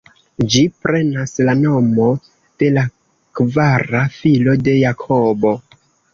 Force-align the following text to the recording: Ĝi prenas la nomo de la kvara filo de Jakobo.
Ĝi 0.53 0.61
prenas 0.85 1.33
la 1.49 1.53
nomo 1.59 2.07
de 2.63 2.71
la 2.79 2.87
kvara 3.41 4.03
filo 4.17 4.59
de 4.65 4.77
Jakobo. 4.81 5.55